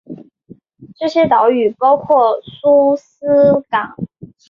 [0.97, 3.95] 这些岛屿包括苏斯港。